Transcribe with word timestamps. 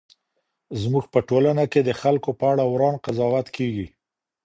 زموږ 0.81 1.05
په 1.13 1.19
ټولنه 1.29 1.63
کي 1.71 1.79
د 1.83 1.89
خلګو 2.01 2.31
په 2.39 2.45
اړه 2.51 2.63
وران 2.67 2.95
قضاوت 3.05 3.47
کېږي. 3.55 3.87